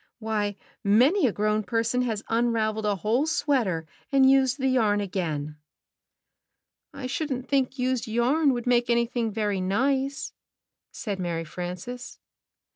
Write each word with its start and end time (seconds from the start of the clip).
Why, 0.17 0.55
many 0.83 1.27
a 1.27 1.31
grown 1.31 1.61
person 1.61 2.01
has 2.01 2.23
unraveled 2.27 2.87
a 2.87 2.95
whole 2.95 3.27
sweater 3.27 3.85
and 4.11 4.27
used 4.27 4.57
the 4.57 4.67
yarn 4.67 4.99
again." 4.99 5.57
"I 6.91 7.05
shouldn't 7.05 7.47
think 7.47 7.77
used 7.77 8.07
yarn 8.07 8.51
would 8.53 8.65
make 8.65 8.89
any 8.89 9.05
thing 9.05 9.29
very 9.31 9.61
nice," 9.61 10.33
said 10.91 11.19
Mary 11.19 11.45
Frances. 11.45 12.17